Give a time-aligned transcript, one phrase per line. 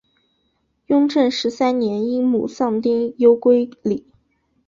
[0.87, 4.07] 雍正十三年因母丧丁忧归里。